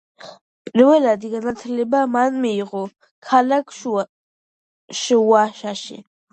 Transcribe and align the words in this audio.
პირველადი 0.69 1.29
განათლება 1.33 1.99
მან 2.15 2.41
მიიღო 2.47 2.83
ქალაქ 3.29 3.77
შუშაში. 3.83 6.05